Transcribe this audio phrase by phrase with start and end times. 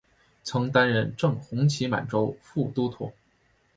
[0.41, 3.13] 曾任正红旗满洲副都统。